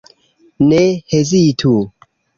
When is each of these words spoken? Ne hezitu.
Ne 0.69 0.79
hezitu. 1.13 1.73